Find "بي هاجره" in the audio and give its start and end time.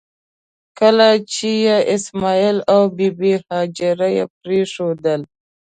3.17-4.09